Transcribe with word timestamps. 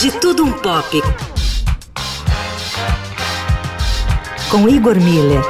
De 0.00 0.10
Tudo 0.12 0.46
Um 0.46 0.52
Pop. 0.52 1.02
Com 4.50 4.66
Igor 4.66 4.98
Miller. 4.98 5.42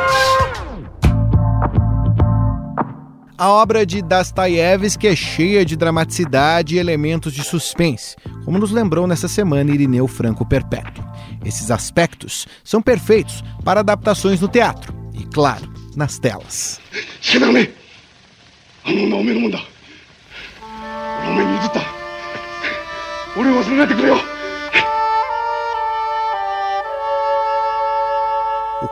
A 3.39 3.49
obra 3.49 3.87
de 3.87 4.03
Dostoiévski 4.03 5.07
é 5.07 5.15
cheia 5.15 5.65
de 5.65 5.77
dramaticidade 5.77 6.75
e 6.75 6.79
elementos 6.81 7.33
de 7.33 7.45
suspense, 7.45 8.17
como 8.45 8.59
nos 8.59 8.73
lembrou 8.73 9.07
nessa 9.07 9.29
semana 9.29 9.71
Irineu 9.71 10.09
Franco 10.09 10.45
Perpétuo. 10.45 11.05
Esses 11.45 11.71
aspectos 11.71 12.49
são 12.65 12.83
perfeitos 12.83 13.45
para 13.65 13.79
adaptações 13.79 14.41
no 14.41 14.49
teatro 14.49 14.93
e, 15.15 15.23
claro, 15.27 15.73
nas 15.95 16.19
telas. 16.19 16.81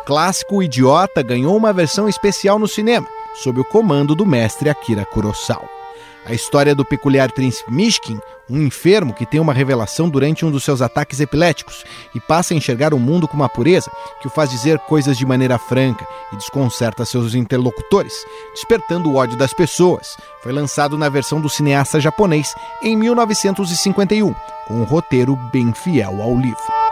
Clássico 0.09 0.63
Idiota 0.63 1.23
ganhou 1.23 1.55
uma 1.55 1.71
versão 1.71 2.09
especial 2.09 2.59
no 2.59 2.67
cinema, 2.67 3.07
sob 3.35 3.61
o 3.61 3.65
comando 3.65 4.15
do 4.15 4.25
mestre 4.25 4.71
Akira 4.71 5.05
Kurosawa. 5.05 5.69
A 6.25 6.33
história 6.33 6.75
do 6.75 6.83
peculiar 6.83 7.31
príncipe 7.31 7.71
Mishkin, 7.71 8.19
um 8.49 8.63
enfermo 8.63 9.13
que 9.13 9.27
tem 9.27 9.39
uma 9.39 9.53
revelação 9.53 10.09
durante 10.09 10.47
um 10.47 10.51
dos 10.51 10.65
seus 10.65 10.81
ataques 10.81 11.21
epiléticos 11.21 11.85
e 12.15 12.21
passa 12.21 12.55
a 12.55 12.57
enxergar 12.57 12.95
o 12.95 12.99
mundo 12.99 13.29
com 13.29 13.37
uma 13.37 13.51
pureza 13.51 13.91
que 14.23 14.27
o 14.27 14.31
faz 14.31 14.49
dizer 14.49 14.79
coisas 14.79 15.19
de 15.19 15.27
maneira 15.27 15.59
franca 15.59 16.07
e 16.33 16.37
desconcerta 16.37 17.05
seus 17.05 17.35
interlocutores, 17.35 18.15
despertando 18.55 19.11
o 19.11 19.17
ódio 19.17 19.37
das 19.37 19.53
pessoas. 19.53 20.17
Foi 20.43 20.53
lançado 20.53 20.97
na 20.97 21.11
versão 21.11 21.39
do 21.39 21.51
cineasta 21.51 22.01
japonês 22.01 22.55
em 22.83 22.97
1951, 22.97 24.35
com 24.67 24.75
um 24.75 24.85
roteiro 24.85 25.37
bem 25.53 25.71
fiel 25.75 26.23
ao 26.23 26.35
livro. 26.35 26.88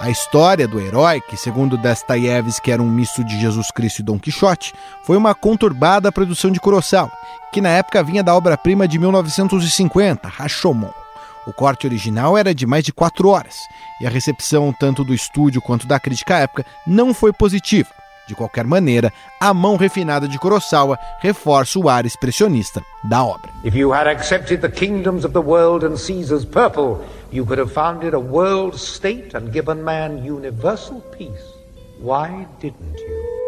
A 0.00 0.10
história 0.10 0.68
do 0.68 0.78
herói, 0.78 1.20
que 1.20 1.36
segundo 1.36 1.76
Dostoiévski 1.76 2.70
era 2.70 2.80
um 2.80 2.88
misto 2.88 3.24
de 3.24 3.38
Jesus 3.40 3.72
Cristo 3.72 3.98
e 3.98 4.02
Dom 4.04 4.16
Quixote, 4.16 4.72
foi 5.02 5.16
uma 5.16 5.34
conturbada 5.34 6.12
produção 6.12 6.52
de 6.52 6.60
Kurosawa, 6.60 7.10
que 7.50 7.60
na 7.60 7.70
época 7.70 8.04
vinha 8.04 8.22
da 8.22 8.32
obra-prima 8.32 8.86
de 8.86 8.96
1950, 8.96 10.28
Rashomon. 10.28 10.92
O 11.48 11.52
corte 11.52 11.88
original 11.88 12.38
era 12.38 12.54
de 12.54 12.64
mais 12.64 12.84
de 12.84 12.92
quatro 12.92 13.28
horas, 13.28 13.56
e 14.00 14.06
a 14.06 14.10
recepção 14.10 14.72
tanto 14.78 15.02
do 15.02 15.12
estúdio 15.12 15.60
quanto 15.60 15.84
da 15.84 15.98
crítica 15.98 16.36
à 16.36 16.38
época 16.40 16.64
não 16.86 17.12
foi 17.12 17.32
positiva. 17.32 17.90
De 18.28 18.36
qualquer 18.36 18.66
maneira, 18.66 19.10
a 19.40 19.52
mão 19.52 19.76
refinada 19.76 20.28
de 20.28 20.38
Kurosawa 20.38 20.96
reforça 21.18 21.78
o 21.78 21.88
ar 21.88 22.04
expressionista 22.04 22.82
da 23.02 23.24
obra. 23.24 23.50
If 23.64 23.74
you 23.74 23.92
had 23.92 24.06
kingdoms 24.74 25.24
of 25.24 25.32
the 25.32 25.40
world 25.40 25.84
and 25.84 25.96
Caesar's 25.96 26.44
purple, 26.44 26.98
you 27.30 27.44
could 27.44 27.58
have 27.58 27.72
founded 27.72 28.14
a 28.14 28.20
world 28.20 28.78
state 28.78 29.34
and 29.34 29.52
given 29.52 29.82
man 29.82 30.24
universal 30.24 31.00
peace. 31.16 31.54
Why 32.00 32.46
didn't 32.60 32.98
you? 32.98 33.38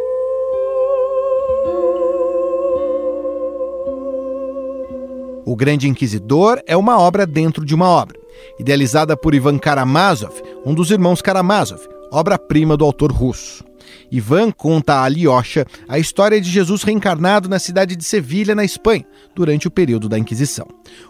O 5.47 5.56
Grande 5.56 5.89
Inquisidor 5.89 6.61
é 6.67 6.77
uma 6.77 6.98
obra 6.98 7.27
dentro 7.27 7.64
de 7.64 7.75
uma 7.75 7.89
obra, 7.89 8.19
idealizada 8.59 9.17
por 9.17 9.34
Ivan 9.34 9.59
Karamazov, 9.59 10.34
um 10.65 10.75
dos 10.75 10.91
irmãos 10.91 11.22
Karamazov, 11.22 11.81
obra-prima 12.12 12.77
do 12.77 12.84
autor 12.84 13.11
russo. 13.11 13.65
Ivan 14.12 14.53
conta 14.53 14.94
a 14.94 15.05
Alyosha 15.05 15.67
a 15.89 15.98
história 15.98 16.41
de 16.41 16.48
Jesus 16.48 16.83
reencarnado 16.83 17.48
na 17.48 17.59
cidade 17.59 17.97
de 17.97 18.05
Sevilha, 18.05 18.55
na 18.55 18.65
Espanha, 18.65 19.06
durante 19.34 19.67
o 19.67 19.70
período 19.70 20.09
da 20.09 20.19
Inquisição. 20.19 20.67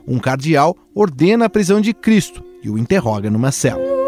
Um 0.06 0.18
cardeal 0.18 0.77
ordena 0.94 1.46
a 1.46 1.50
prisão 1.50 1.80
de 1.80 1.92
Cristo 1.92 2.42
e 2.62 2.70
o 2.70 2.78
interroga 2.78 3.30
numa 3.30 3.53
cela. 3.53 4.00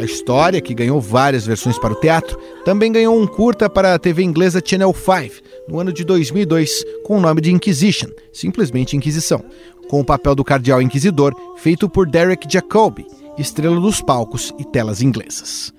A 0.00 0.02
história, 0.02 0.62
que 0.62 0.72
ganhou 0.72 0.98
várias 0.98 1.44
versões 1.44 1.78
para 1.78 1.92
o 1.92 2.00
teatro, 2.00 2.38
também 2.64 2.90
ganhou 2.90 3.20
um 3.20 3.26
curta 3.26 3.68
para 3.68 3.92
a 3.92 3.98
TV 3.98 4.22
inglesa 4.22 4.62
Channel 4.64 4.94
5, 4.94 5.42
no 5.68 5.78
ano 5.78 5.92
de 5.92 6.04
2002, 6.04 6.84
com 7.04 7.18
o 7.18 7.20
nome 7.20 7.42
de 7.42 7.52
Inquisition, 7.52 8.08
simplesmente 8.32 8.96
Inquisição, 8.96 9.44
com 9.90 10.00
o 10.00 10.04
papel 10.04 10.34
do 10.34 10.42
cardeal 10.42 10.80
inquisidor 10.80 11.34
feito 11.58 11.86
por 11.86 12.08
Derek 12.08 12.50
Jacobi, 12.50 13.06
estrela 13.36 13.78
dos 13.78 14.00
palcos 14.00 14.54
e 14.58 14.64
telas 14.64 15.02
inglesas. 15.02 15.70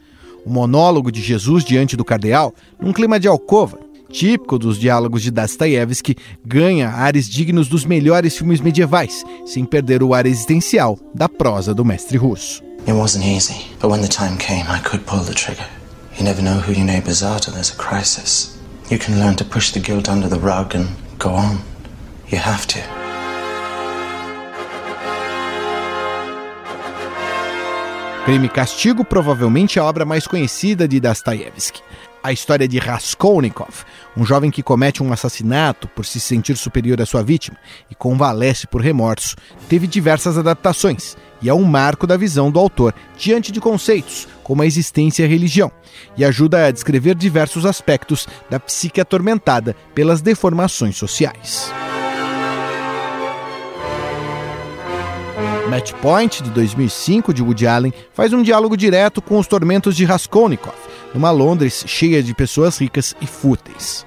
O 0.45 0.51
monólogo 0.51 1.11
de 1.11 1.19
Jesus 1.19 1.63
diante 1.63 1.97
do 1.97 2.05
cardeal, 2.05 2.53
num 2.79 2.93
clima 2.93 3.19
de 3.19 3.27
alcova, 3.27 3.79
típico 4.11 4.59
dos 4.59 4.77
diálogos 4.77 5.23
de 5.23 5.31
Dostoiévski, 5.31 6.15
ganha 6.45 6.89
ares 6.89 7.29
dignos 7.29 7.67
dos 7.67 7.85
melhores 7.85 8.37
filmes 8.37 8.61
medievais, 8.61 9.23
sem 9.45 9.65
perder 9.65 10.03
o 10.03 10.13
ar 10.13 10.25
existencial 10.25 10.99
da 11.15 11.29
prosa 11.29 11.73
do 11.73 11.85
mestre 11.85 12.17
russo. 12.17 12.63
It 12.87 12.93
wasn't 12.93 13.25
easy, 13.25 13.65
but 13.79 13.91
when 13.91 14.01
the 14.01 14.07
time 14.07 14.37
came, 14.37 14.65
I 14.67 14.79
could 14.79 15.05
pull 15.05 15.23
the 15.23 15.33
trigger. 15.33 15.65
You 16.17 16.25
never 16.25 16.41
know 16.41 16.59
who 16.59 16.73
your 16.73 16.85
neighbors 16.85 17.23
are 17.23 17.39
till 17.39 17.53
there's 17.53 17.71
a 17.71 17.77
crisis. 17.77 18.57
You 18.89 18.97
can 18.97 19.19
learn 19.19 19.35
to 19.35 19.45
push 19.45 19.71
the 19.71 19.79
guilt 19.79 20.09
under 20.09 20.27
the 20.27 20.39
rug 20.39 20.75
and 20.75 20.89
go 21.17 21.29
on. 21.29 21.59
You 22.29 22.39
have 22.39 22.65
to. 22.67 23.00
Crime 28.25 28.45
e 28.45 28.49
Castigo 28.49 29.03
provavelmente 29.03 29.79
a 29.79 29.83
obra 29.83 30.05
mais 30.05 30.27
conhecida 30.27 30.87
de 30.87 30.99
Dostoiévski. 30.99 31.81
A 32.23 32.31
história 32.31 32.67
de 32.67 32.77
Raskolnikov, 32.77 33.83
um 34.15 34.23
jovem 34.23 34.51
que 34.51 34.61
comete 34.61 35.01
um 35.01 35.11
assassinato 35.11 35.87
por 35.87 36.05
se 36.05 36.19
sentir 36.19 36.55
superior 36.55 37.01
à 37.01 37.05
sua 37.05 37.23
vítima 37.23 37.57
e 37.89 37.95
convalesce 37.95 38.67
por 38.67 38.79
remorso, 38.79 39.35
teve 39.67 39.87
diversas 39.87 40.37
adaptações 40.37 41.17
e 41.41 41.49
é 41.49 41.53
um 41.53 41.63
marco 41.63 42.05
da 42.05 42.15
visão 42.15 42.51
do 42.51 42.59
autor 42.59 42.93
diante 43.17 43.51
de 43.51 43.59
conceitos 43.59 44.27
como 44.43 44.61
a 44.61 44.67
existência 44.67 45.23
e 45.23 45.25
a 45.25 45.29
religião, 45.29 45.71
e 46.15 46.23
ajuda 46.23 46.67
a 46.67 46.71
descrever 46.71 47.15
diversos 47.15 47.65
aspectos 47.65 48.27
da 48.49 48.59
psique 48.59 49.01
atormentada 49.01 49.75
pelas 49.95 50.21
deformações 50.21 50.95
sociais. 50.95 51.71
Match 55.71 55.93
Point, 56.01 56.43
de 56.43 56.49
2005, 56.49 57.33
de 57.33 57.41
Woody 57.41 57.65
Allen, 57.65 57.93
faz 58.13 58.33
um 58.33 58.43
diálogo 58.43 58.75
direto 58.75 59.21
com 59.21 59.39
os 59.39 59.47
tormentos 59.47 59.95
de 59.95 60.03
Raskolnikov, 60.03 60.75
numa 61.13 61.31
Londres 61.31 61.85
cheia 61.87 62.21
de 62.21 62.33
pessoas 62.33 62.77
ricas 62.77 63.15
e 63.21 63.25
fúteis. 63.25 64.05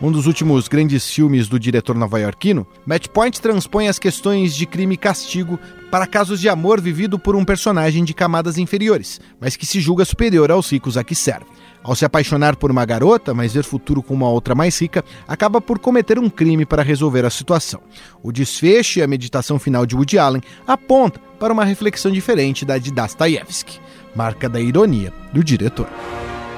Um 0.00 0.10
dos 0.10 0.26
últimos 0.26 0.68
grandes 0.68 1.12
filmes 1.12 1.48
do 1.48 1.60
diretor 1.60 1.94
nova-iorquino, 1.94 2.66
Match 2.86 3.08
Point 3.08 3.42
transpõe 3.42 3.88
as 3.88 3.98
questões 3.98 4.54
de 4.54 4.64
crime 4.64 4.94
e 4.94 4.96
castigo 4.96 5.60
para 5.90 6.06
casos 6.06 6.40
de 6.40 6.48
amor 6.48 6.80
vivido 6.80 7.18
por 7.18 7.36
um 7.36 7.44
personagem 7.44 8.04
de 8.04 8.14
camadas 8.14 8.56
inferiores, 8.56 9.20
mas 9.38 9.54
que 9.54 9.66
se 9.66 9.82
julga 9.82 10.06
superior 10.06 10.50
aos 10.50 10.72
ricos 10.72 10.96
a 10.96 11.04
que 11.04 11.14
serve. 11.14 11.44
Ao 11.82 11.96
se 11.96 12.04
apaixonar 12.04 12.56
por 12.56 12.70
uma 12.70 12.84
garota, 12.84 13.34
mas 13.34 13.52
ver 13.52 13.64
futuro 13.64 14.02
com 14.02 14.14
uma 14.14 14.28
outra 14.28 14.54
mais 14.54 14.80
rica, 14.80 15.04
acaba 15.26 15.60
por 15.60 15.78
cometer 15.78 16.18
um 16.18 16.30
crime 16.30 16.64
para 16.64 16.82
resolver 16.82 17.24
a 17.24 17.30
situação. 17.30 17.80
O 18.22 18.30
desfecho 18.30 19.00
e 19.00 19.02
a 19.02 19.06
meditação 19.06 19.58
final 19.58 19.84
de 19.84 19.96
Woody 19.96 20.18
Allen 20.18 20.42
aponta 20.66 21.20
para 21.40 21.52
uma 21.52 21.64
reflexão 21.64 22.12
diferente 22.12 22.64
da 22.64 22.78
de 22.78 22.92
Dostoiévski, 22.92 23.80
marca 24.14 24.48
da 24.48 24.60
ironia 24.60 25.12
do 25.32 25.42
diretor. 25.42 25.88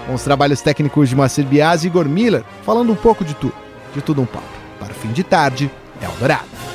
Com 0.06 0.14
os 0.14 0.22
trabalhos 0.22 0.60
técnicos 0.60 1.08
de 1.08 1.16
Moacir 1.16 1.46
Bias 1.46 1.84
e 1.84 1.86
Igor 1.86 2.06
Miller, 2.06 2.44
falando 2.62 2.92
um 2.92 2.96
pouco 2.96 3.24
de 3.24 3.34
tudo, 3.34 3.54
de 3.94 4.02
tudo 4.02 4.20
um 4.20 4.26
papo. 4.26 4.44
Para 4.78 4.92
o 4.92 4.94
fim 4.94 5.12
de 5.12 5.24
tarde, 5.24 5.70
Eldorado. 6.02 6.73